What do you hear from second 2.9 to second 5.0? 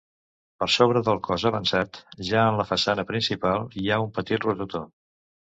principal, hi ha un petit rosetó.